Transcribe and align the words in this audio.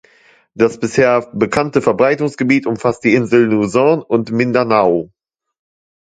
Das 0.55 0.79
bisher 0.79 1.29
bekannte 1.31 1.79
Verbreitungsgebiet 1.79 2.65
umfasst 2.65 3.03
die 3.03 3.13
Inseln 3.13 3.51
Luzon 3.51 4.01
und 4.01 4.31
Mindanao. 4.31 5.11